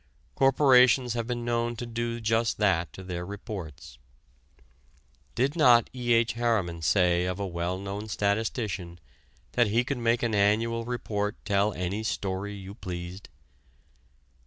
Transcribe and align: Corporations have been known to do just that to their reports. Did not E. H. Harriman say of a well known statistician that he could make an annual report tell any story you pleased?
Corporations 0.33 1.13
have 1.13 1.27
been 1.27 1.45
known 1.45 1.75
to 1.75 1.85
do 1.85 2.19
just 2.19 2.57
that 2.57 2.91
to 2.93 3.03
their 3.03 3.23
reports. 3.23 3.99
Did 5.35 5.55
not 5.55 5.91
E. 5.93 6.13
H. 6.13 6.33
Harriman 6.33 6.81
say 6.81 7.25
of 7.25 7.39
a 7.39 7.45
well 7.45 7.77
known 7.77 8.07
statistician 8.09 8.99
that 9.51 9.67
he 9.67 9.83
could 9.83 9.99
make 9.99 10.23
an 10.23 10.33
annual 10.33 10.85
report 10.85 11.35
tell 11.45 11.71
any 11.73 12.01
story 12.01 12.55
you 12.55 12.73
pleased? 12.73 13.29